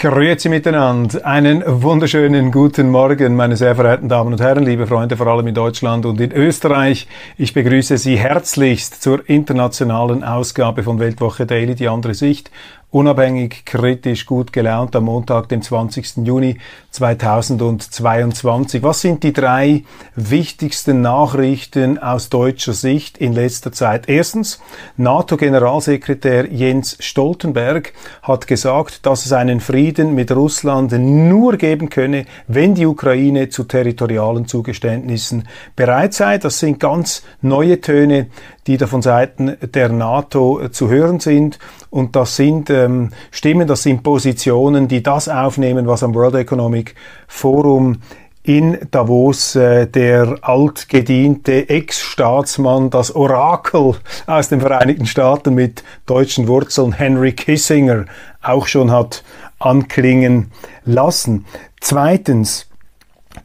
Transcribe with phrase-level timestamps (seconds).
[0.00, 1.26] Grüezi miteinander.
[1.26, 5.54] Einen wunderschönen guten Morgen, meine sehr verehrten Damen und Herren, liebe Freunde, vor allem in
[5.54, 7.06] Deutschland und in Österreich.
[7.36, 12.50] Ich begrüße Sie herzlichst zur internationalen Ausgabe von Weltwoche Daily, die andere Sicht
[12.90, 16.26] unabhängig, kritisch, gut gelaunt am Montag, dem 20.
[16.26, 16.58] Juni
[16.90, 18.82] 2022.
[18.82, 19.84] Was sind die drei
[20.16, 24.08] wichtigsten Nachrichten aus deutscher Sicht in letzter Zeit?
[24.08, 24.60] Erstens,
[24.96, 32.74] NATO-Generalsekretär Jens Stoltenberg hat gesagt, dass es einen Frieden mit Russland nur geben könne, wenn
[32.74, 35.46] die Ukraine zu territorialen Zugeständnissen
[35.76, 36.38] bereit sei.
[36.38, 38.26] Das sind ganz neue Töne,
[38.70, 41.58] die da von Seiten der NATO zu hören sind.
[41.90, 46.94] Und das sind ähm, Stimmen, das sind Positionen, die das aufnehmen, was am World Economic
[47.26, 48.00] Forum
[48.44, 53.96] in Davos äh, der altgediente Ex-Staatsmann, das Orakel
[54.28, 58.04] aus den Vereinigten Staaten mit deutschen Wurzeln, Henry Kissinger,
[58.40, 59.24] auch schon hat
[59.58, 60.52] anklingen
[60.84, 61.44] lassen.
[61.80, 62.68] Zweitens,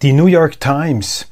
[0.04, 1.28] die New York Times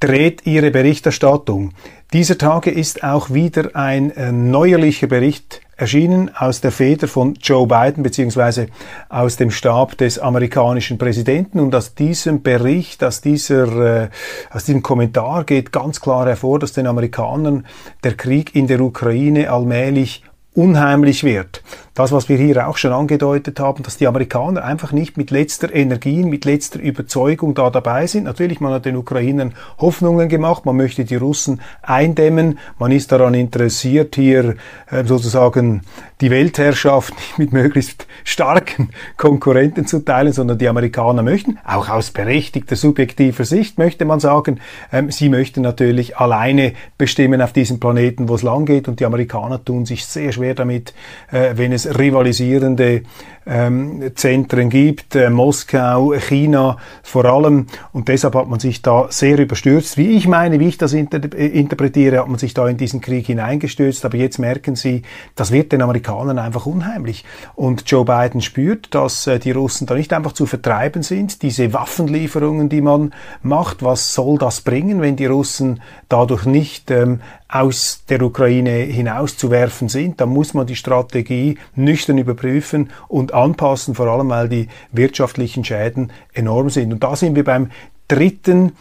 [0.00, 1.74] dreht ihre Berichterstattung.
[2.14, 7.66] Dieser Tage ist auch wieder ein äh, neuerlicher Bericht erschienen aus der Feder von Joe
[7.66, 8.68] Biden beziehungsweise
[9.08, 11.58] aus dem Stab des amerikanischen Präsidenten.
[11.58, 14.08] Und aus diesem Bericht, aus dieser, äh,
[14.52, 17.66] aus diesem Kommentar geht ganz klar hervor, dass den Amerikanern
[18.04, 20.22] der Krieg in der Ukraine allmählich
[20.54, 21.62] unheimlich wird
[21.94, 25.72] das, was wir hier auch schon angedeutet haben, dass die Amerikaner einfach nicht mit letzter
[25.72, 28.24] Energie, mit letzter Überzeugung da dabei sind.
[28.24, 33.34] Natürlich, man hat den Ukrainern Hoffnungen gemacht, man möchte die Russen eindämmen, man ist daran
[33.34, 34.56] interessiert, hier
[34.90, 35.82] äh, sozusagen
[36.20, 42.10] die Weltherrschaft nicht mit möglichst starken Konkurrenten zu teilen, sondern die Amerikaner möchten, auch aus
[42.10, 44.58] berechtigter subjektiver Sicht möchte man sagen,
[44.92, 49.06] ähm, sie möchten natürlich alleine bestimmen auf diesem Planeten, wo es lang geht und die
[49.06, 50.92] Amerikaner tun sich sehr schwer damit,
[51.32, 53.02] äh, wenn es rivalisierende
[53.46, 57.66] ähm, Zentren gibt, äh, Moskau, China vor allem.
[57.92, 59.96] Und deshalb hat man sich da sehr überstürzt.
[59.96, 63.00] Wie ich meine, wie ich das inter äh, interpretiere, hat man sich da in diesen
[63.00, 64.04] Krieg hineingestürzt.
[64.04, 65.02] Aber jetzt merken Sie,
[65.34, 67.24] das wird den Amerikanern einfach unheimlich.
[67.54, 71.42] Und Joe Biden spürt, dass äh, die Russen da nicht einfach zu vertreiben sind.
[71.42, 73.12] Diese Waffenlieferungen, die man
[73.42, 79.88] macht, was soll das bringen, wenn die Russen dadurch nicht ähm, aus der Ukraine hinauszuwerfen
[79.88, 85.64] sind, dann muss man die Strategie nüchtern überprüfen und anpassen, vor allem weil die wirtschaftlichen
[85.64, 86.92] Schäden enorm sind.
[86.92, 87.70] Und da sind wir beim
[88.08, 88.72] dritten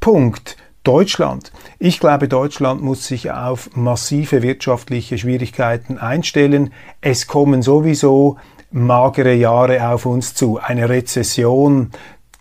[0.00, 0.56] Punkt.
[0.82, 1.52] Deutschland.
[1.78, 6.72] Ich glaube, Deutschland muss sich auf massive wirtschaftliche Schwierigkeiten einstellen.
[7.02, 8.38] Es kommen sowieso
[8.70, 10.58] magere Jahre auf uns zu.
[10.58, 11.90] Eine Rezession,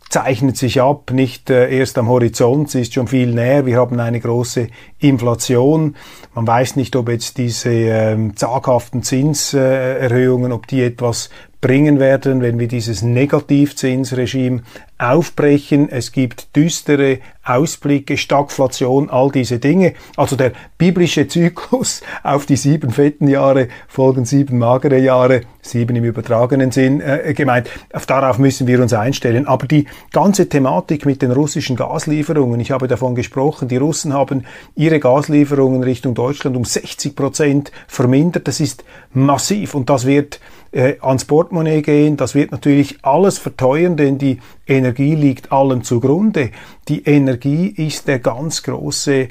[0.09, 3.66] zeichnet sich ab, nicht äh, erst am Horizont, sie ist schon viel näher.
[3.66, 5.96] Wir haben eine große Inflation.
[6.34, 11.30] Man weiß nicht, ob jetzt diese ähm, zaghaften Zinserhöhungen, ob die etwas
[11.62, 14.62] bringen werden, wenn wir dieses Negativzinsregime
[14.97, 15.90] aufbrechen.
[15.90, 19.94] Es gibt düstere Ausblicke, Stagflation, all diese Dinge.
[20.16, 26.03] Also der biblische Zyklus auf die sieben fetten Jahre folgen sieben magere Jahre, sieben im
[26.03, 27.69] übertragenen Sinn äh, gemeint.
[27.92, 29.48] Auf darauf müssen wir uns einstellen.
[29.48, 34.46] Aber die ganze Thematik mit den russischen Gaslieferungen, ich habe davon gesprochen, die Russen haben
[34.75, 38.48] ihre Gaslieferungen Richtung Deutschland um 60 Prozent vermindert.
[38.48, 38.84] Das ist
[39.14, 40.40] massiv und das wird
[40.72, 42.18] äh, ans Portemonnaie gehen.
[42.18, 46.52] Das wird natürlich alles verteuern, denn die Energie liegt allem zugrunde.
[46.88, 49.30] Die Energie ist der ganz große äh,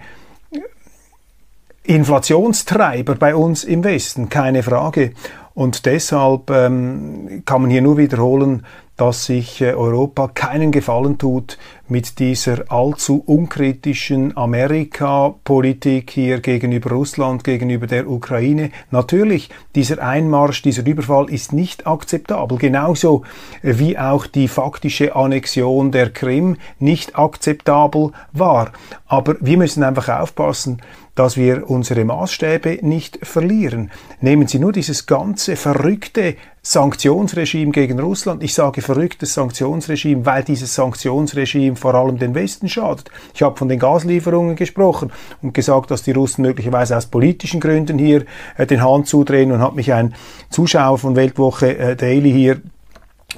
[1.84, 5.12] Inflationstreiber bei uns im Westen, keine Frage.
[5.54, 8.64] Und deshalb ähm, kann man hier nur wiederholen,
[8.96, 17.44] dass sich äh, Europa keinen Gefallen tut mit dieser allzu unkritischen Amerika-Politik hier gegenüber Russland,
[17.44, 18.70] gegenüber der Ukraine.
[18.90, 23.22] Natürlich, dieser Einmarsch, dieser Überfall ist nicht akzeptabel, genauso
[23.62, 28.72] wie auch die faktische Annexion der Krim nicht akzeptabel war.
[29.06, 30.82] Aber wir müssen einfach aufpassen,
[31.18, 33.90] dass wir unsere Maßstäbe nicht verlieren.
[34.20, 38.42] Nehmen Sie nur dieses ganze verrückte Sanktionsregime gegen Russland.
[38.44, 43.10] Ich sage verrücktes Sanktionsregime, weil dieses Sanktionsregime vor allem den Westen schadet.
[43.34, 47.98] Ich habe von den Gaslieferungen gesprochen und gesagt, dass die Russen möglicherweise aus politischen Gründen
[47.98, 48.24] hier
[48.56, 50.14] äh, den Hahn zudrehen und hat mich ein
[50.50, 52.60] Zuschauer von Weltwoche äh, Daily hier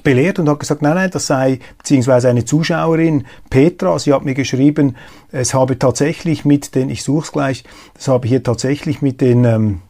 [0.03, 4.35] belehrt und hat gesagt, nein, nein, das sei, beziehungsweise eine Zuschauerin, Petra, sie hat mir
[4.35, 4.97] geschrieben,
[5.33, 7.65] es habe tatsächlich mit den, ich suche es gleich,
[7.95, 9.81] das habe hier tatsächlich mit den, ähm,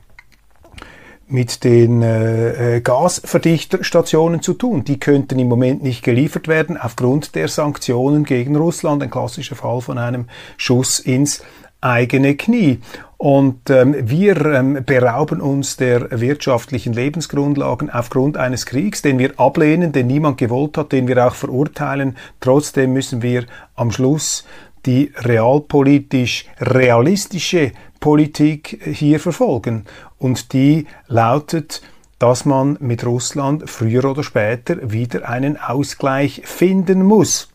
[1.30, 4.84] mit den äh, äh, Gasverdichterstationen zu tun.
[4.84, 9.02] Die könnten im Moment nicht geliefert werden aufgrund der Sanktionen gegen Russland.
[9.02, 11.42] Ein klassischer Fall von einem Schuss ins
[11.80, 12.80] eigene Knie.
[13.16, 19.92] Und ähm, wir ähm, berauben uns der wirtschaftlichen Lebensgrundlagen aufgrund eines Kriegs, den wir ablehnen,
[19.92, 22.16] den niemand gewollt hat, den wir auch verurteilen.
[22.40, 23.44] Trotzdem müssen wir
[23.74, 24.46] am Schluss
[24.86, 29.84] die realpolitisch realistische Politik hier verfolgen.
[30.18, 31.82] Und die lautet,
[32.18, 37.48] dass man mit Russland früher oder später wieder einen Ausgleich finden muss.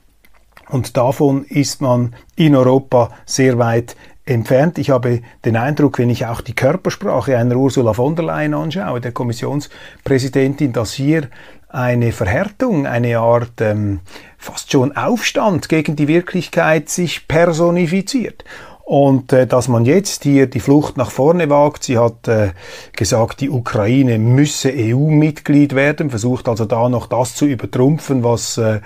[0.69, 3.95] Und davon ist man in Europa sehr weit
[4.25, 4.80] entfernt.
[4.80, 9.00] Ich habe den Eindruck, wenn ich auch die Körpersprache einer Ursula von der Leyen anschaue,
[9.00, 11.30] der Kommissionspräsidentin, dass hier
[11.75, 14.00] eine Verhärtung, eine Art ähm,
[14.38, 18.44] fast schon Aufstand gegen die Wirklichkeit sich personifiziert.
[18.86, 22.51] Und äh, dass man jetzt hier die Flucht nach vorne wagt, sie hat äh,
[22.95, 28.81] gesagt, die Ukraine müsse EU-Mitglied werden, versucht also da noch das zu übertrumpfen, was äh,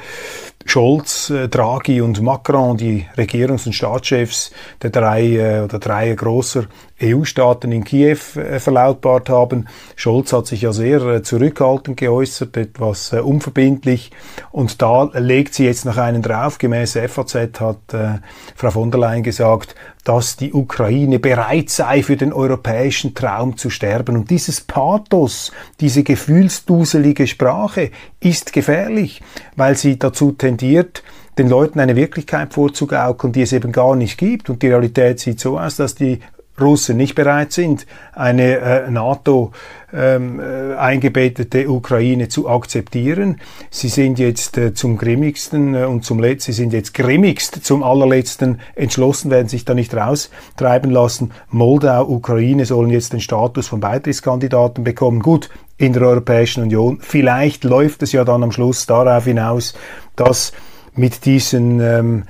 [0.66, 4.52] Scholz, äh, Draghi und Macron, die Regierungs- und Staatschefs
[4.82, 6.66] der drei äh, oder drei großer
[7.02, 9.68] EU-Staaten in Kiew äh, verlautbart haben.
[9.96, 14.12] Scholz hat sich ja sehr zurückhaltend geäußert, etwas unverbindlich.
[14.52, 16.58] Und da legt sie jetzt noch einen drauf.
[16.58, 18.22] Gemäß FAZ hat
[18.56, 19.76] Frau von der Leyen gesagt,
[20.10, 24.16] dass die Ukraine bereit sei, für den europäischen Traum zu sterben.
[24.18, 29.22] Und dieses Pathos, diese gefühlsduselige Sprache ist gefährlich,
[29.56, 31.04] weil sie dazu tendiert,
[31.38, 34.50] den Leuten eine Wirklichkeit vorzugaukeln, die es eben gar nicht gibt.
[34.50, 36.22] Und die Realität sieht so aus, dass die
[36.62, 39.52] Russen nicht bereit sind, eine äh, NATO
[39.94, 43.42] ähm, äh, eingebettete Ukraine zu akzeptieren.
[43.70, 47.84] Sie sind jetzt äh, zum grimmigsten äh, und zum letzten, sie sind jetzt grimmigst zum
[47.84, 51.32] allerletzten entschlossen, werden sich da nicht raustreiben lassen.
[51.50, 55.22] Moldau, Ukraine sollen jetzt den Status von Beitrittskandidaten bekommen.
[55.22, 57.00] Gut, in der Europäischen Union.
[57.02, 59.74] Vielleicht läuft es ja dann am Schluss darauf hinaus,
[60.16, 60.52] dass
[60.94, 62.24] mit diesen ähm,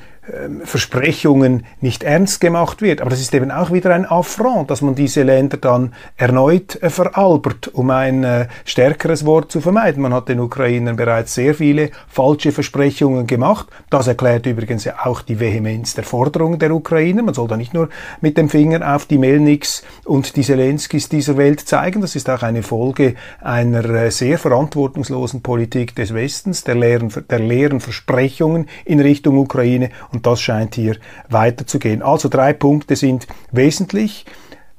[0.63, 3.01] Versprechungen nicht ernst gemacht wird.
[3.01, 6.89] Aber das ist eben auch wieder ein Affront, dass man diese Länder dann erneut äh,
[6.89, 10.01] veralbert, um ein äh, stärkeres Wort zu vermeiden.
[10.01, 13.67] Man hat den Ukrainern bereits sehr viele falsche Versprechungen gemacht.
[13.89, 17.23] Das erklärt übrigens ja auch die Vehemenz der Forderungen der Ukrainer.
[17.23, 17.89] Man soll da nicht nur
[18.21, 22.01] mit dem Finger auf die Melniks und die Zelenskis dieser Welt zeigen.
[22.01, 27.39] Das ist auch eine Folge einer äh, sehr verantwortungslosen Politik des Westens, der leeren, der
[27.39, 29.89] leeren Versprechungen in Richtung Ukraine.
[30.11, 30.97] Und und das scheint hier
[31.29, 32.01] weiterzugehen.
[32.01, 34.25] Also drei Punkte sind wesentlich.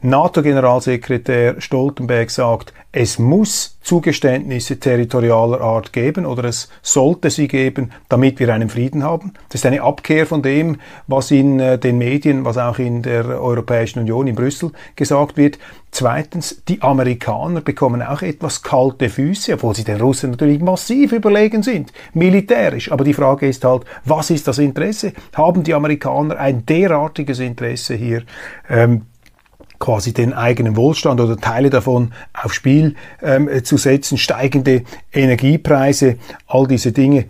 [0.03, 8.41] NATO-Generalsekretär Stoltenberg sagt, es muss Zugeständnisse territorialer Art geben oder es sollte sie geben, damit
[8.41, 9.33] wir einen Frieden haben.
[9.49, 13.27] Das ist eine Abkehr von dem, was in äh, den Medien, was auch in der
[13.41, 15.59] Europäischen Union in Brüssel gesagt wird.
[15.93, 21.63] Zweitens, die Amerikaner bekommen auch etwas kalte Füße, obwohl sie den Russen natürlich massiv überlegen
[21.63, 22.91] sind, militärisch.
[22.91, 25.13] Aber die Frage ist halt, was ist das Interesse?
[25.35, 28.23] Haben die Amerikaner ein derartiges Interesse hier?
[28.69, 29.03] Ähm,
[29.81, 36.69] quasi den eigenen Wohlstand oder Teile davon aufs Spiel ähm, zu setzen, steigende Energiepreise, all
[36.69, 37.25] diese Dinge.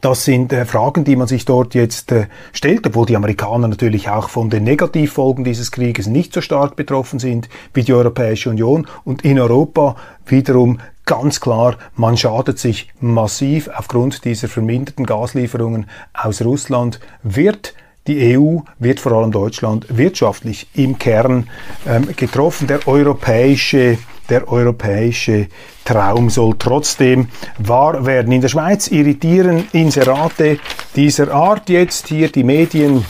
[0.00, 4.08] Das sind äh, Fragen, die man sich dort jetzt äh, stellt, obwohl die Amerikaner natürlich
[4.08, 8.86] auch von den Negativfolgen dieses Krieges nicht so stark betroffen sind wie die Europäische Union.
[9.04, 9.96] Und in Europa
[10.26, 17.74] wiederum ganz klar, man schadet sich massiv aufgrund dieser verminderten Gaslieferungen aus Russland, wird
[18.06, 21.48] die EU wird vor allem Deutschland wirtschaftlich im Kern
[21.86, 22.66] ähm, getroffen.
[22.66, 25.46] Der europäische, der europäische
[25.84, 27.28] Traum soll trotzdem
[27.58, 28.32] wahr werden.
[28.32, 30.58] In der Schweiz irritieren Inserate
[30.96, 33.04] dieser Art jetzt hier die Medien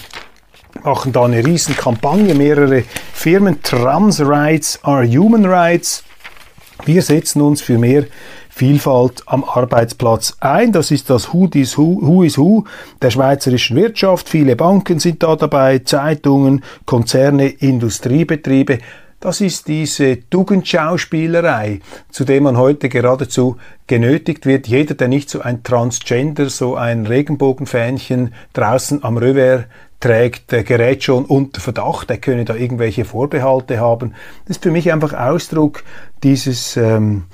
[0.83, 3.63] machen da eine riesen Kampagne, mehrere Firmen.
[3.63, 6.05] Trans Rights are Human Rights.
[6.85, 8.07] Wir setzen uns für mehr
[8.49, 10.73] Vielfalt am Arbeitsplatz ein.
[10.73, 12.65] Das ist das Who is Who, Who is Who
[13.01, 14.29] der schweizerischen Wirtschaft.
[14.29, 18.79] Viele Banken sind da dabei, Zeitungen, Konzerne, Industriebetriebe.
[19.21, 21.79] Das ist diese Tugendschauspielerei,
[22.11, 24.67] zu der man heute geradezu genötigt wird.
[24.67, 29.67] Jeder, der nicht so ein Transgender, so ein Regenbogenfähnchen draußen am Revers
[30.03, 34.15] trägt, der gerät schon unter Verdacht, er könne da irgendwelche Vorbehalte haben.
[34.47, 35.85] Das ist für mich einfach Ausdruck
[36.23, 37.25] dieses ähm,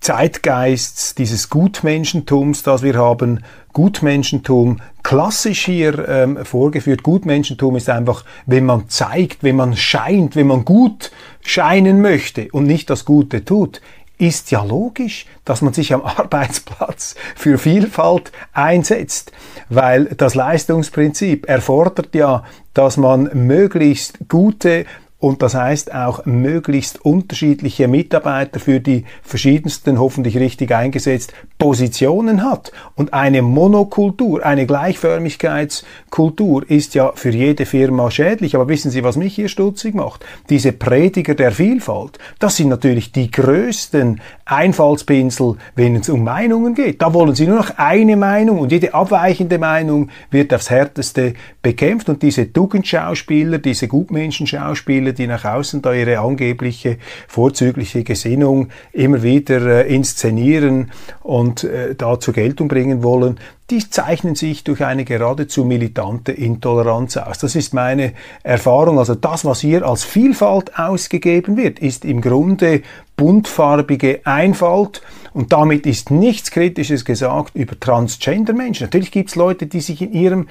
[0.00, 7.02] Zeitgeists, dieses Gutmenschentums, das wir haben, Gutmenschentum klassisch hier ähm, vorgeführt.
[7.02, 12.64] Gutmenschentum ist einfach, wenn man zeigt, wenn man scheint, wenn man gut scheinen möchte und
[12.64, 13.80] nicht das Gute tut,
[14.22, 19.32] ist ja logisch, dass man sich am Arbeitsplatz für Vielfalt einsetzt,
[19.68, 24.86] weil das Leistungsprinzip erfordert ja, dass man möglichst gute
[25.22, 32.72] und das heißt auch möglichst unterschiedliche Mitarbeiter für die verschiedensten, hoffentlich richtig eingesetzt, Positionen hat.
[32.96, 38.56] Und eine Monokultur, eine Gleichförmigkeitskultur ist ja für jede Firma schädlich.
[38.56, 40.26] Aber wissen Sie, was mich hier stutzig macht?
[40.50, 47.00] Diese Prediger der Vielfalt, das sind natürlich die größten Einfallspinsel, wenn es um Meinungen geht.
[47.00, 52.08] Da wollen sie nur noch eine Meinung und jede abweichende Meinung wird aufs härteste bekämpft.
[52.08, 59.84] Und diese Tugendschauspieler, diese Gutmenschenschauspieler, die nach außen da ihre angebliche vorzügliche Gesinnung immer wieder
[59.84, 60.90] äh, inszenieren
[61.22, 63.38] und äh, da zur Geltung bringen wollen,
[63.70, 67.38] die zeichnen sich durch eine geradezu militante Intoleranz aus.
[67.38, 68.98] Das ist meine Erfahrung.
[68.98, 72.82] Also das, was hier als Vielfalt ausgegeben wird, ist im Grunde
[73.16, 75.00] buntfarbige Einfalt
[75.34, 78.84] und damit ist nichts Kritisches gesagt über Transgender-Menschen.
[78.84, 80.48] Natürlich gibt es Leute, die sich in ihrem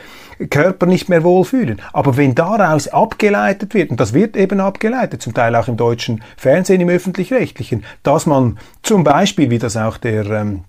[0.50, 1.82] Körper nicht mehr wohlfühlen.
[1.94, 6.24] Aber wenn daraus abgeleitet wird, und das wird eben abgeleitet, zum Teil auch im deutschen
[6.38, 10.64] Fernsehen, im öffentlich-rechtlichen, dass man zum Beispiel, wie das auch der ähm,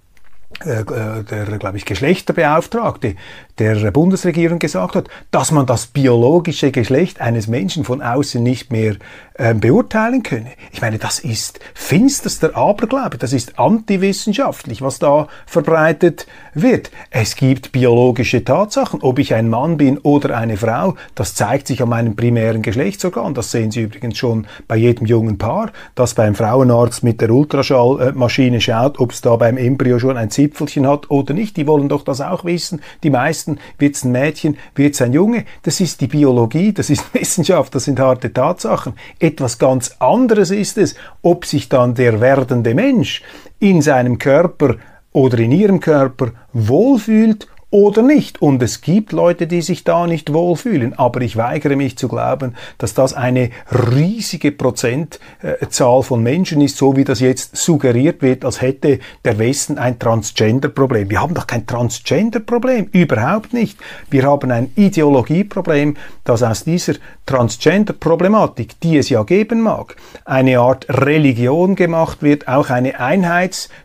[0.64, 3.16] äh, äh, der, glaube ich, Geschlechterbeauftragte
[3.58, 8.96] der Bundesregierung gesagt hat, dass man das biologische Geschlecht eines Menschen von außen nicht mehr
[9.34, 10.52] äh, beurteilen könne.
[10.72, 16.90] Ich meine, das ist finsterster Aberglaube, das ist antiwissenschaftlich, was da verbreitet wird.
[17.10, 21.82] Es gibt biologische Tatsachen, ob ich ein Mann bin oder eine Frau, das zeigt sich
[21.82, 23.34] an meinem primären Geschlechtsorgan.
[23.34, 28.60] Das sehen Sie übrigens schon bei jedem jungen Paar, das beim Frauenarzt mit der Ultraschallmaschine
[28.60, 31.56] schaut, ob es da beim Embryo schon ein Zipfelchen hat oder nicht.
[31.56, 32.80] Die wollen doch das auch wissen.
[33.02, 33.41] Die meisten,
[33.78, 35.44] wird es ein Mädchen, wird es ein Junge.
[35.62, 38.94] Das ist die Biologie, das ist Wissenschaft, das sind harte Tatsachen.
[39.18, 43.22] Etwas ganz anderes ist es, ob sich dann der werdende Mensch
[43.58, 44.76] in seinem Körper
[45.12, 48.40] oder in ihrem Körper wohlfühlt oder nicht.
[48.40, 50.96] Und es gibt Leute, die sich da nicht wohlfühlen.
[50.96, 53.50] Aber ich weigere mich zu glauben, dass das eine
[53.90, 59.78] riesige Prozentzahl von Menschen ist, so wie das jetzt suggeriert wird, als hätte der Westen
[59.78, 61.10] ein Transgender-Problem.
[61.10, 62.90] Wir haben doch kein Transgender-Problem.
[62.92, 63.78] Überhaupt nicht.
[64.10, 70.86] Wir haben ein Ideologieproblem, das aus dieser Transgender-Problematik, die es ja geben mag, eine Art
[70.90, 73.00] Religion gemacht wird, auch eine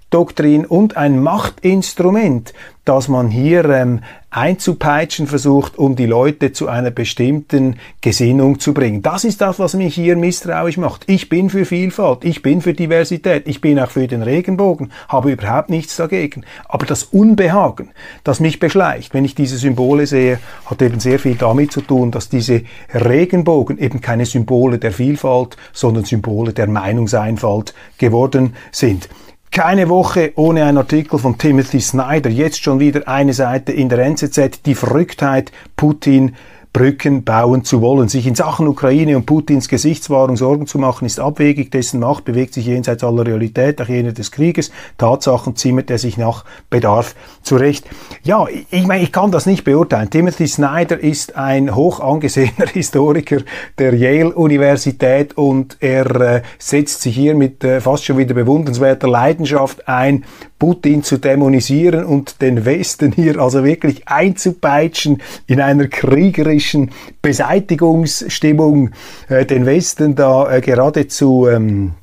[0.10, 2.54] Einheitsdoktrin und ein Machtinstrument,
[2.86, 4.00] dass man hier ähm,
[4.30, 9.02] einzupeitschen versucht, um die Leute zu einer bestimmten Gesinnung zu bringen.
[9.02, 11.04] Das ist das, was mich hier misstrauisch macht.
[11.08, 15.34] Ich bin für Vielfalt, ich bin für Diversität, ich bin auch für den Regenbogen, habe
[15.34, 16.46] überhaupt nichts dagegen.
[16.70, 17.90] Aber das Unbehagen,
[18.24, 22.12] das mich beschleicht, wenn ich diese Symbole sehe, hat eben sehr viel damit zu tun,
[22.12, 22.62] dass diese
[22.94, 29.10] Regenbogen eben keine Symbole der Vielfalt, sondern Symbole der Meinungseinfalt geworden sind.
[29.58, 32.30] Keine Woche ohne einen Artikel von Timothy Snyder.
[32.30, 34.62] Jetzt schon wieder eine Seite in der NZZ.
[34.68, 36.36] Die Verrücktheit Putin
[36.78, 38.08] Brücken bauen zu wollen.
[38.08, 41.72] Sich in Sachen Ukraine und Putins Gesichtswahrung Sorgen zu machen, ist abwegig.
[41.72, 44.70] Dessen Macht bewegt sich jenseits aller Realität, auch jener des Krieges.
[45.00, 47.88] Tatsachen zimmert er sich nach Bedarf zurecht.
[48.22, 50.12] Ja, ich meine, ich kann das nicht beurteilen.
[50.12, 53.38] Timothy Snyder ist ein hoch angesehener Historiker
[53.80, 59.88] der Yale-Universität und er äh, setzt sich hier mit äh, fast schon wieder bewundernswerter Leidenschaft
[59.88, 60.26] ein,
[60.60, 68.92] Putin zu dämonisieren und den Westen hier also wirklich einzupeitschen in einer kriegerischen Beseitigungsstimmung,
[69.30, 71.94] äh, den Westen da äh, geradezu ähm,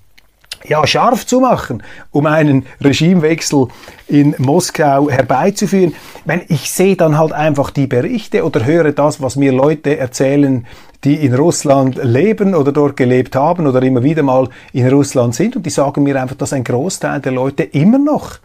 [0.66, 3.68] ja, scharf zu machen, um einen Regimewechsel
[4.08, 5.94] in Moskau herbeizuführen.
[6.25, 10.66] Meine, ich sehe dann halt einfach die Berichte oder höre das, was mir Leute erzählen,
[11.04, 15.56] die in Russland leben oder dort gelebt haben oder immer wieder mal in Russland sind
[15.56, 18.38] und die sagen mir einfach, dass ein Großteil der Leute immer noch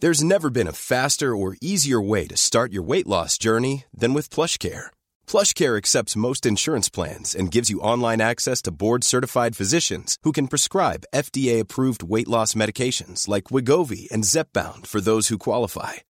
[0.00, 4.14] There's never been a faster or easier way to start your weight loss journey than
[4.14, 4.90] with PlushCare.
[5.26, 10.46] PlushCare accepts most insurance plans and gives you online access to board-certified physicians who can
[10.46, 15.94] prescribe FDA-approved weight loss medications like Wigovi and Zepbound for those who qualify.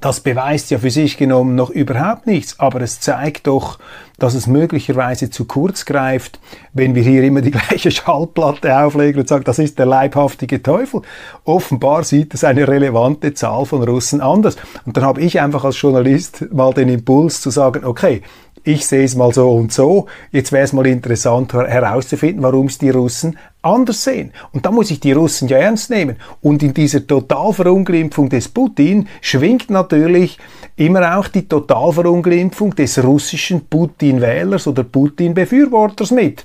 [0.00, 3.78] das beweist ja für sich genommen noch überhaupt nichts, aber es zeigt doch,
[4.18, 6.40] dass es möglicherweise zu kurz greift,
[6.72, 11.02] wenn wir hier immer die gleiche Schallplatte auflegen und sagen, das ist der leibhaftige Teufel.
[11.44, 14.56] Offenbar sieht es eine relevante Zahl von Russen anders.
[14.84, 18.22] Und dann habe ich einfach als Journalist mal den Impuls zu sagen, okay,
[18.66, 20.06] ich sehe es mal so und so.
[20.32, 24.32] Jetzt wäre es mal interessant herauszufinden, warum es die Russen anders sehen.
[24.52, 26.16] Und da muss ich die Russen ja ernst nehmen.
[26.42, 30.38] Und in dieser Totalverunglimpfung des Putin schwingt natürlich
[30.74, 36.44] immer auch die Totalverunglimpfung des russischen Putin-Wählers oder Putin-Befürworters mit.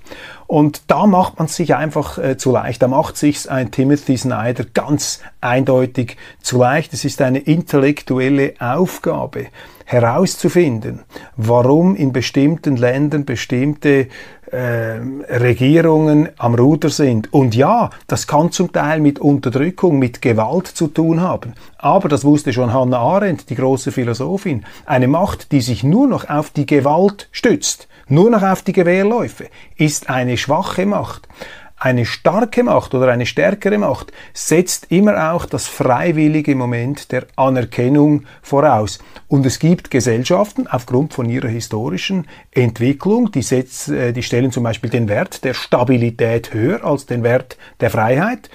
[0.52, 2.82] Und da macht man sich einfach äh, zu leicht.
[2.82, 6.92] Da macht sich ein Timothy Snyder ganz eindeutig zu leicht.
[6.92, 9.46] Es ist eine intellektuelle Aufgabe
[9.86, 11.04] herauszufinden,
[11.38, 14.08] warum in bestimmten Ländern bestimmte
[14.52, 17.32] äh, Regierungen am Ruder sind.
[17.32, 21.54] Und ja, das kann zum Teil mit Unterdrückung, mit Gewalt zu tun haben.
[21.78, 24.66] Aber das wusste schon Hannah Arendt, die große Philosophin.
[24.86, 29.48] Eine Macht, die sich nur noch auf die Gewalt stützt, nur noch auf die Gewehrläufe,
[29.78, 31.28] ist eine schwache Macht.
[31.78, 38.26] Eine starke Macht oder eine stärkere Macht setzt immer auch das freiwillige Moment der Anerkennung
[38.44, 39.00] voraus.
[39.28, 44.64] Und es gibt Gesellschaften aufgrund von ihrer historischen Entwicklung, die, setz, äh, die stellen zum
[44.64, 48.52] Beispiel den Wert der Stabilität höher als den Wert der Freiheit.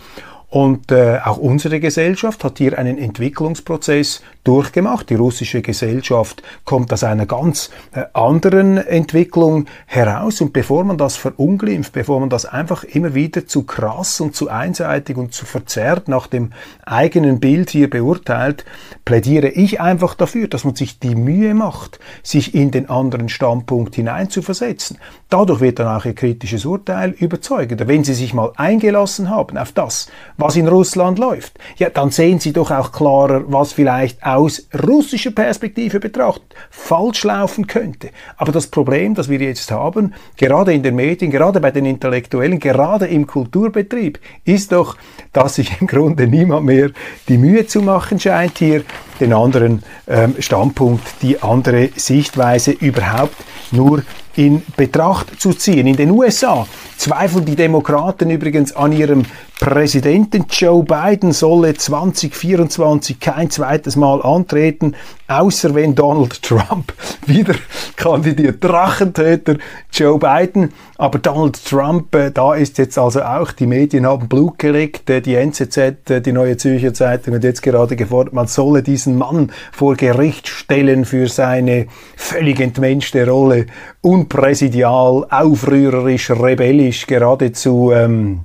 [0.49, 5.11] Und äh, auch unsere Gesellschaft hat hier einen Entwicklungsprozess durchgemacht.
[5.11, 10.41] Die russische Gesellschaft kommt aus einer ganz äh, anderen Entwicklung heraus.
[10.41, 14.49] Und bevor man das verunglimpft, bevor man das einfach immer wieder zu krass und zu
[14.49, 16.53] einseitig und zu verzerrt nach dem
[16.85, 18.65] eigenen Bild hier beurteilt,
[19.05, 23.95] plädiere ich einfach dafür, dass man sich die Mühe macht, sich in den anderen Standpunkt
[23.95, 24.99] hineinzuversetzen.
[25.29, 27.89] Dadurch wird dann auch Ihr kritisches Urteil überzeugender.
[27.89, 32.39] Wenn Sie sich mal eingelassen haben auf das, was in Russland läuft, ja, dann sehen
[32.39, 38.11] Sie doch auch klarer, was vielleicht aus russischer Perspektive betrachtet falsch laufen könnte.
[38.37, 42.61] Aber das Problem, das wir jetzt haben, gerade in den Medien, gerade bei den Intellektuellen,
[42.61, 44.97] gerade im Kulturbetrieb, ist doch,
[45.33, 46.91] dass sich im Grunde niemand mehr
[47.29, 48.85] die Mühe zu machen scheint, hier
[49.21, 53.37] den anderen ähm, Standpunkt, die andere Sichtweise überhaupt
[53.73, 54.03] nur
[54.37, 55.87] in Betracht zu ziehen.
[55.87, 59.25] In den USA zweifeln die Demokraten übrigens an ihrem
[59.59, 60.45] Präsidenten.
[60.51, 64.95] Joe Biden solle 2024 kein zweites Mal antreten,
[65.29, 66.93] außer wenn Donald Trump
[67.27, 67.55] wieder
[67.97, 68.63] kandidiert.
[68.63, 69.57] Drachentöter
[69.91, 70.73] Joe Biden.
[70.99, 75.23] Aber Donald Trump, äh, da ist jetzt also auch, die Medien haben Blut geleckt, äh,
[75.23, 79.53] die NZZ, äh, die Neue Zürcher Zeitung hat jetzt gerade gefordert, man solle diesen Mann
[79.73, 83.67] vor Gericht stellen für seine völlig entmenschte Rolle,
[84.01, 88.41] unpräsidial, aufrührerisch, rebellisch, geradezu ähm,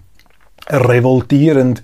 [0.70, 1.82] revoltierend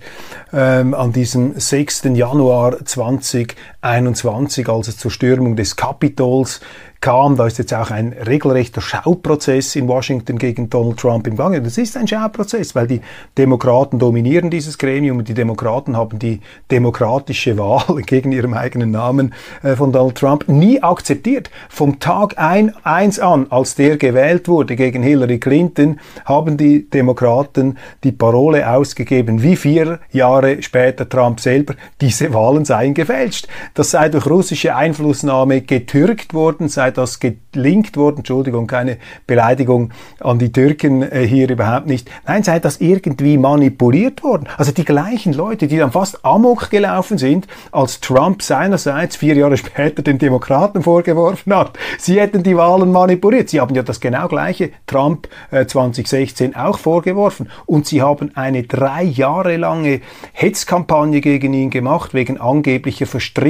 [0.52, 2.04] ähm, an diesem 6.
[2.14, 6.60] Januar 2021, als es zur Stürmung des Kapitols
[7.00, 7.36] kam.
[7.36, 11.62] Da ist jetzt auch ein regelrechter Schauprozess in Washington gegen Donald Trump im Gange.
[11.62, 13.00] Das ist ein Schauprozess, weil die
[13.36, 19.32] Demokraten dominieren dieses Gremium und die Demokraten haben die demokratische Wahl gegen ihrem eigenen Namen
[19.62, 21.50] äh, von Donald Trump nie akzeptiert.
[21.68, 27.78] Vom Tag ein, eins an, als der gewählt wurde gegen Hillary Clinton, haben die Demokraten
[28.02, 33.46] die Parole ausgegeben, wie vier Jahre später Trump selber, diese Wahlen seien gefälscht.
[33.74, 40.38] Das sei durch russische Einflussnahme getürkt worden, sei das gelinkt worden, Entschuldigung, keine Beleidigung an
[40.38, 44.48] die Türken äh, hier überhaupt nicht, nein, sei das irgendwie manipuliert worden.
[44.56, 49.56] Also die gleichen Leute, die dann fast amok gelaufen sind, als Trump seinerseits vier Jahre
[49.56, 53.48] später den Demokraten vorgeworfen hat, sie hätten die Wahlen manipuliert.
[53.48, 58.62] Sie haben ja das genau gleiche Trump äh, 2016 auch vorgeworfen und sie haben eine
[58.64, 60.00] drei Jahre lange
[60.32, 63.06] Hetzkampagne gegen ihn gemacht wegen angeblicher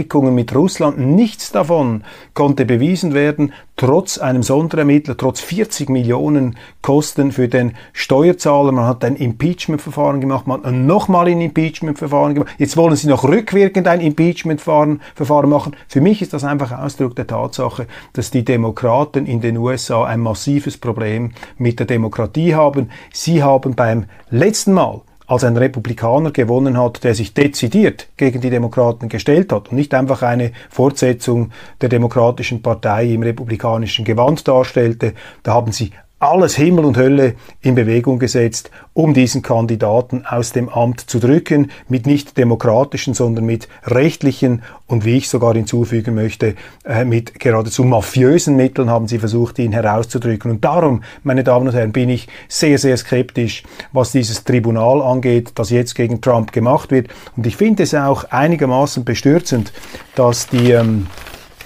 [0.08, 0.98] Verstrickungen mit Russland.
[0.98, 8.72] Nichts davon konnte bewiesen werden trotz einem Sonderermittler, trotz 40 Millionen Kosten für den Steuerzahler.
[8.72, 12.54] Man hat ein Impeachment-Verfahren gemacht, man hat nochmal ein Impeachment-Verfahren gemacht.
[12.58, 15.76] Jetzt wollen sie noch rückwirkend ein Impeachment-Verfahren machen.
[15.86, 20.20] Für mich ist das einfach Ausdruck der Tatsache, dass die Demokraten in den USA ein
[20.20, 22.90] massives Problem mit der Demokratie haben.
[23.12, 28.50] Sie haben beim letzten Mal als ein Republikaner gewonnen hat, der sich dezidiert gegen die
[28.50, 35.12] Demokraten gestellt hat und nicht einfach eine Fortsetzung der Demokratischen Partei im republikanischen Gewand darstellte.
[35.42, 40.68] Da haben sie alles Himmel und Hölle in Bewegung gesetzt, um diesen Kandidaten aus dem
[40.68, 46.56] Amt zu drücken, mit nicht demokratischen, sondern mit rechtlichen und wie ich sogar hinzufügen möchte,
[46.84, 50.50] äh, mit geradezu mafiösen Mitteln haben sie versucht, ihn herauszudrücken.
[50.50, 55.52] Und darum, meine Damen und Herren, bin ich sehr, sehr skeptisch, was dieses Tribunal angeht,
[55.54, 57.08] das jetzt gegen Trump gemacht wird.
[57.36, 59.72] Und ich finde es auch einigermaßen bestürzend,
[60.16, 61.06] dass die ähm,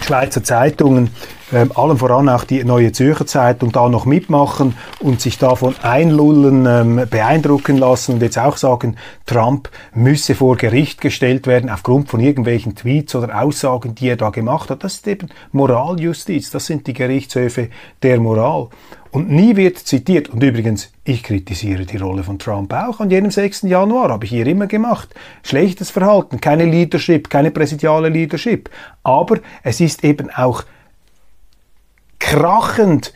[0.02, 1.10] Schweizer Zeitungen
[1.52, 6.66] ähm, allem voran auch die Neue Zürcher Zeitung da noch mitmachen und sich davon einlullen,
[6.66, 12.20] ähm, beeindrucken lassen und jetzt auch sagen, Trump müsse vor Gericht gestellt werden aufgrund von
[12.20, 14.82] irgendwelchen Tweets oder Aussagen, die er da gemacht hat.
[14.82, 17.68] Das ist eben Moraljustiz, das sind die Gerichtshöfe
[18.02, 18.68] der Moral.
[19.12, 23.30] Und nie wird zitiert, und übrigens, ich kritisiere die Rolle von Trump auch an jenem
[23.30, 23.62] 6.
[23.62, 25.14] Januar, habe ich hier immer gemacht.
[25.42, 28.70] Schlechtes Verhalten, keine Leadership, keine präsidiale Leadership.
[29.02, 30.64] Aber es ist eben auch
[32.18, 33.12] krachend,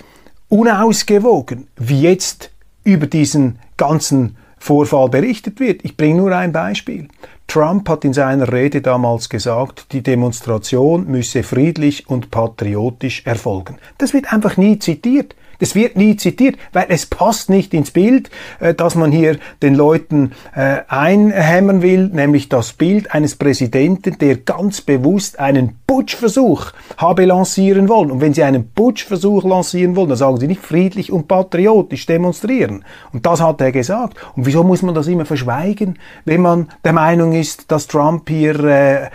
[0.51, 2.51] unausgewogen, wie jetzt
[2.85, 5.83] über diesen ganzen Vorfall berichtet wird.
[5.83, 7.09] Ich bringe nur ein Beispiel.
[7.47, 13.79] Trump hat in seiner Rede damals gesagt, die Demonstration müsse friedlich und patriotisch erfolgen.
[13.97, 15.35] Das wird einfach nie zitiert.
[15.59, 19.75] Das wird nie zitiert, weil es passt nicht ins Bild, äh, dass man hier den
[19.75, 27.25] Leuten äh, einhämmern will, nämlich das Bild eines Präsidenten, der ganz bewusst einen Putschversuch habe
[27.25, 28.11] lancieren wollen.
[28.11, 32.85] Und wenn Sie einen Putschversuch lancieren wollen, dann sagen Sie nicht friedlich und patriotisch demonstrieren.
[33.13, 34.17] Und das hat er gesagt.
[34.37, 38.59] Und wieso muss man das immer verschweigen, wenn man der Meinung ist, dass Trump hier
[38.65, 39.11] äh, äh,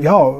[0.00, 0.34] ja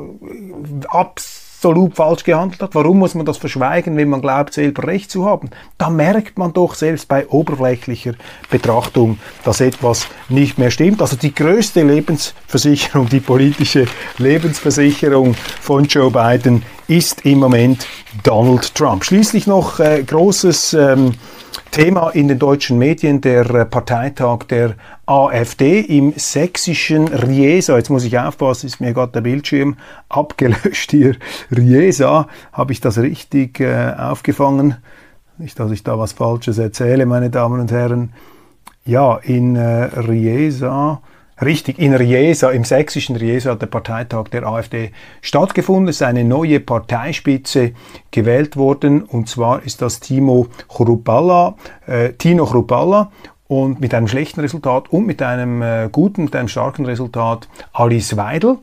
[0.88, 2.74] abs absolut falsch gehandelt hat.
[2.74, 5.48] Warum muss man das verschweigen, wenn man glaubt, selber Recht zu haben?
[5.78, 8.12] Da merkt man doch selbst bei oberflächlicher
[8.50, 11.00] Betrachtung, dass etwas nicht mehr stimmt.
[11.00, 13.86] Also die größte Lebensversicherung, die politische
[14.18, 17.86] Lebensversicherung von Joe Biden ist im Moment
[18.22, 19.02] Donald Trump.
[19.02, 21.12] Schließlich noch äh, großes ähm,
[21.70, 24.74] Thema in den deutschen Medien der äh, Parteitag der
[25.06, 27.76] AfD im sächsischen Riesa.
[27.76, 29.76] Jetzt muss ich aufpassen, ist mir gerade der Bildschirm
[30.08, 31.16] abgelöscht hier.
[31.50, 34.76] Riesa, habe ich das richtig äh, aufgefangen?
[35.38, 38.12] Nicht, dass ich da was Falsches erzähle, meine Damen und Herren.
[38.84, 41.00] Ja, in äh, Riesa
[41.42, 45.88] Richtig, in Riesa, im sächsischen Riesa hat der Parteitag der AfD stattgefunden.
[45.88, 47.72] Es ist eine neue Parteispitze
[48.12, 53.10] gewählt worden und zwar ist das Timo Chrupalla, äh, Tino Chrupalla
[53.46, 58.16] und mit einem schlechten Resultat und mit einem äh, guten, mit einem starken Resultat Alice
[58.16, 58.58] Weidel.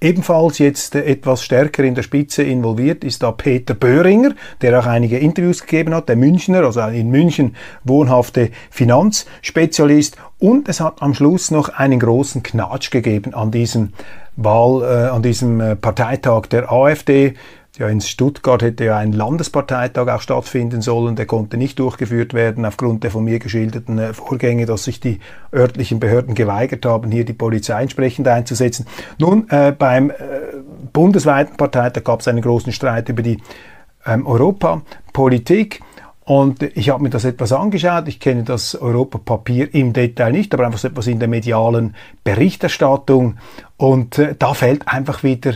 [0.00, 5.18] Ebenfalls jetzt etwas stärker in der Spitze involviert ist da Peter Böhringer, der auch einige
[5.18, 10.18] Interviews gegeben hat, der Münchner, also in München wohnhafte Finanzspezialist.
[10.38, 13.94] Und es hat am Schluss noch einen großen Knatsch gegeben an diesem
[14.36, 17.34] Wahl, äh, an diesem äh, Parteitag der AfD.
[17.78, 21.14] Ja, in Stuttgart hätte ja ein Landesparteitag auch stattfinden sollen.
[21.14, 25.20] Der konnte nicht durchgeführt werden aufgrund der von mir geschilderten äh, Vorgänge, dass sich die
[25.52, 28.86] örtlichen Behörden geweigert haben, hier die Polizei entsprechend einzusetzen.
[29.18, 30.14] Nun, äh, beim äh,
[30.94, 33.42] bundesweiten Parteitag gab es einen großen Streit über die
[34.06, 35.82] ähm, Europapolitik.
[36.24, 38.08] Und ich habe mir das etwas angeschaut.
[38.08, 43.36] Ich kenne das Europapapier im Detail nicht, aber einfach so etwas in der medialen Berichterstattung.
[43.76, 45.52] Und äh, da fällt einfach wieder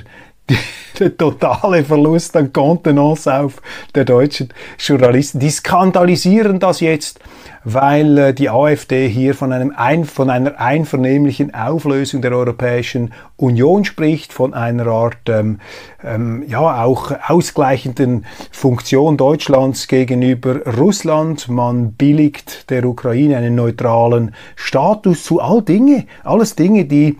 [0.99, 3.63] der totale Verlust an Kontenance auf
[3.95, 5.41] der deutschen Journalisten.
[5.41, 7.21] Die skandalisieren das jetzt,
[7.65, 13.85] weil äh, die AfD hier von, einem ein, von einer einvernehmlichen Auflösung der Europäischen Union
[13.85, 15.61] spricht, von einer Art ähm,
[16.05, 21.49] ähm, ja auch ausgleichenden Funktion Deutschlands gegenüber Russland.
[21.49, 27.19] Man billigt der Ukraine einen neutralen Status zu all Dinge, alles Dinge, die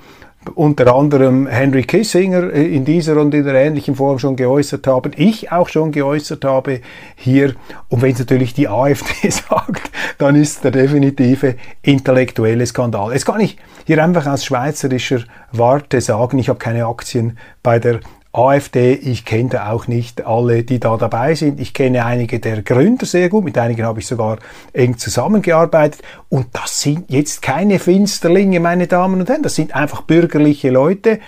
[0.55, 5.13] unter anderem Henry Kissinger äh, in dieser und in der ähnlichen Form schon geäußert haben,
[5.17, 6.81] ich auch schon geäußert habe
[7.15, 7.55] hier.
[7.89, 13.13] Und wenn es natürlich die AfD sagt, dann ist der definitive intellektuelle Skandal.
[13.13, 18.01] Jetzt kann ich hier einfach aus schweizerischer Warte sagen, ich habe keine Aktien bei der
[18.33, 21.59] AfD, ich kenne da auch nicht alle, die da dabei sind.
[21.59, 24.39] Ich kenne einige der Gründer sehr gut, mit einigen habe ich sogar
[24.73, 26.03] eng zusammengearbeitet.
[26.29, 31.19] Und das sind jetzt keine Finsterlinge, meine Damen und Herren, das sind einfach bürgerliche Leute,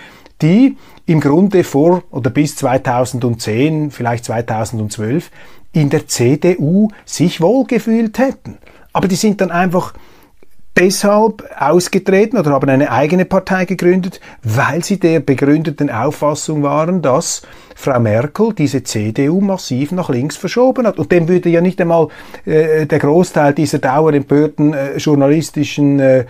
[0.43, 5.31] die im Grunde vor oder bis 2010, vielleicht 2012,
[5.73, 8.59] in der CDU sich wohlgefühlt hätten.
[8.93, 9.95] Aber die sind dann einfach
[10.77, 17.43] deshalb ausgetreten oder haben eine eigene Partei gegründet, weil sie der begründeten Auffassung waren, dass
[17.75, 20.99] Frau Merkel diese CDU massiv nach links verschoben hat.
[20.99, 22.09] Und dem würde ja nicht einmal
[22.45, 26.25] äh, der Großteil dieser dauerempörten äh, journalistischen äh, äh,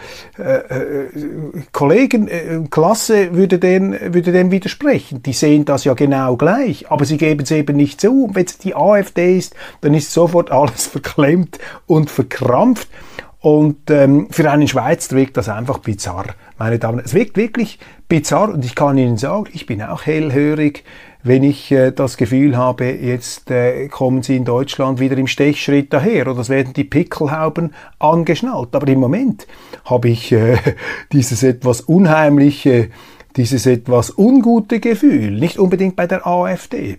[1.72, 5.22] Kollegen, äh, Klasse, würde, den, würde dem widersprechen.
[5.22, 8.24] Die sehen das ja genau gleich, aber sie geben es eben nicht zu.
[8.24, 12.88] Und wenn es die AfD ist, dann ist sofort alles verklemmt und verkrampft.
[13.42, 16.26] Und ähm, für einen Schweizer wirkt das einfach bizarr,
[16.59, 17.02] meine Damen.
[17.05, 20.85] Es wirkt wirklich bizarr und ich kann Ihnen sagen, ich bin auch hellhörig,
[21.24, 25.92] wenn ich äh, das Gefühl habe, jetzt äh, kommen Sie in Deutschland wieder im Stechschritt
[25.92, 28.76] daher oder es werden die Pickelhauben angeschnallt.
[28.76, 29.48] Aber im Moment
[29.87, 30.59] habe ich äh,
[31.12, 32.90] dieses etwas unheimliche,
[33.35, 36.98] dieses etwas ungute Gefühl, nicht unbedingt bei der AfD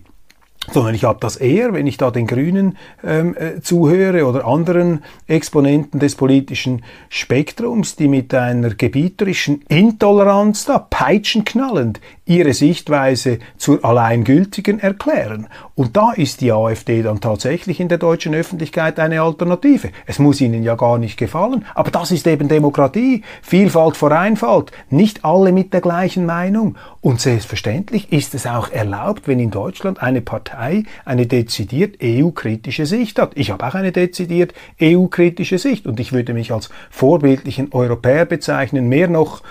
[0.72, 5.02] sondern ich habe das eher, wenn ich da den Grünen ähm, äh, zuhöre oder anderen
[5.26, 14.78] Exponenten des politischen Spektrums, die mit einer gebieterischen Intoleranz da peitschenknallend ihre Sichtweise zur alleingültigen
[14.80, 15.48] erklären.
[15.74, 19.90] Und da ist die AfD dann tatsächlich in der deutschen Öffentlichkeit eine Alternative.
[20.06, 24.72] Es muss ihnen ja gar nicht gefallen, aber das ist eben Demokratie, Vielfalt vor Einfalt,
[24.88, 26.76] nicht alle mit der gleichen Meinung.
[27.00, 33.18] Und selbstverständlich ist es auch erlaubt, wenn in Deutschland eine Partei eine dezidiert EU-kritische Sicht
[33.18, 33.32] hat.
[33.34, 38.88] Ich habe auch eine dezidiert EU-kritische Sicht und ich würde mich als vorbildlichen Europäer bezeichnen,
[38.88, 39.42] mehr noch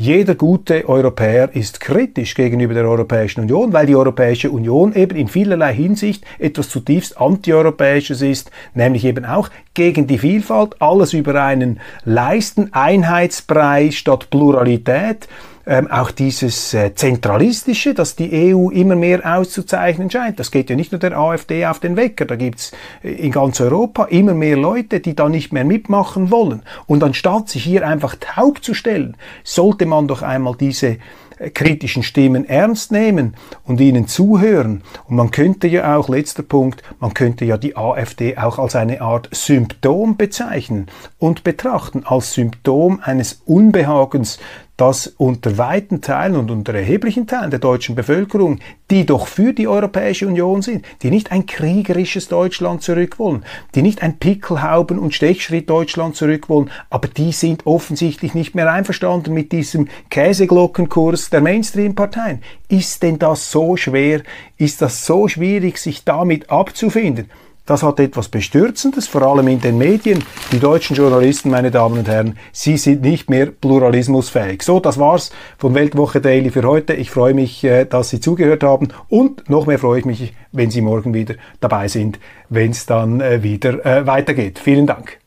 [0.00, 5.28] jeder gute Europäer ist kritisch gegenüber der Europäischen Union, weil die Europäische Union eben in
[5.28, 11.80] vielerlei Hinsicht etwas zutiefst antieuropäisches ist, nämlich eben auch gegen die Vielfalt, alles über einen
[12.06, 15.28] Leisten, Einheitsbrei statt Pluralität,
[15.66, 20.40] ähm, auch dieses äh, Zentralistische, das die EU immer mehr auszuzeichnen scheint.
[20.40, 23.60] Das geht ja nicht nur der AfD auf den Wecker, da gibt's äh, in ganz
[23.60, 26.62] Europa immer mehr Leute, die da nicht mehr mitmachen wollen.
[26.86, 30.98] Und anstatt sich hier einfach taub zu stellen, sollte man doch einmal diese
[31.40, 34.82] äh, kritischen Stimmen ernst nehmen und ihnen zuhören.
[35.08, 39.00] Und man könnte ja auch, letzter Punkt, man könnte ja die AfD auch als eine
[39.00, 40.86] Art Symptom bezeichnen
[41.18, 44.38] und betrachten, als Symptom eines Unbehagens,
[44.80, 49.68] dass unter weiten Teilen und unter erheblichen Teilen der deutschen Bevölkerung, die doch für die
[49.68, 55.14] Europäische Union sind, die nicht ein kriegerisches Deutschland zurück wollen, die nicht ein Pickelhauben und
[55.14, 61.42] Stechschritt Deutschland zurück wollen, aber die sind offensichtlich nicht mehr einverstanden mit diesem Käseglockenkurs der
[61.42, 62.40] Mainstream-Parteien.
[62.68, 64.22] Ist denn das so schwer?
[64.56, 67.28] Ist das so schwierig, sich damit abzufinden?
[67.66, 70.24] Das hat etwas Bestürzendes, vor allem in den Medien.
[70.50, 74.62] Die deutschen Journalisten, meine Damen und Herren, sie sind nicht mehr pluralismusfähig.
[74.62, 76.94] So, das war's von Weltwoche Daily für heute.
[76.94, 80.70] Ich freue mich, äh, dass Sie zugehört haben und noch mehr freue ich mich, wenn
[80.70, 82.18] Sie morgen wieder dabei sind,
[82.48, 84.58] wenn es dann äh, wieder äh, weitergeht.
[84.58, 85.18] Vielen Dank.